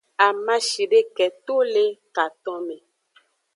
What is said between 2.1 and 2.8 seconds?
katonme.